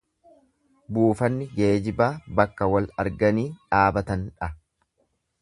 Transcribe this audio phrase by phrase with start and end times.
[0.97, 2.09] Buufanni geejibaa
[2.39, 4.51] bakka wal arganii dhaabatan dha.